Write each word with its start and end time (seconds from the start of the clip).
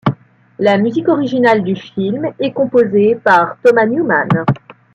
La 0.57 0.79
musique 0.79 1.09
originale 1.09 1.63
du 1.63 1.75
film 1.75 2.27
est 2.39 2.53
composée 2.53 3.13
par 3.23 3.57
Thomas 3.63 3.85
Newman. 3.85 4.29